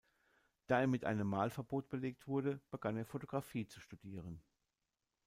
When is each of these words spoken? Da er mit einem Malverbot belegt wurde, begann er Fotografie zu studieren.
Da 0.65 0.79
er 0.81 0.87
mit 0.87 1.05
einem 1.05 1.27
Malverbot 1.27 1.87
belegt 1.89 2.25
wurde, 2.27 2.59
begann 2.71 2.97
er 2.97 3.05
Fotografie 3.05 3.67
zu 3.67 3.79
studieren. 3.79 4.41